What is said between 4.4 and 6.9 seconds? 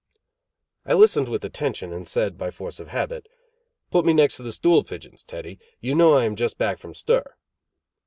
the stool pigeons, Teddy. You know I am just back